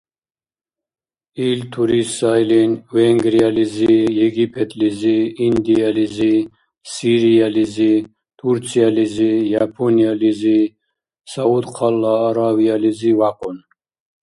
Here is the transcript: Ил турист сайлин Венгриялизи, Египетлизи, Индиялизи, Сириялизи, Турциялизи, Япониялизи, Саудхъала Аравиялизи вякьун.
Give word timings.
Ил 1.47 1.59
турист 1.73 2.11
сайлин 2.19 2.71
Венгриялизи, 2.95 3.97
Египетлизи, 4.27 5.19
Индиялизи, 5.47 6.35
Сириялизи, 6.93 7.93
Турциялизи, 8.39 9.33
Япониялизи, 9.63 10.59
Саудхъала 11.31 12.13
Аравиялизи 12.29 13.11
вякьун. 13.19 13.57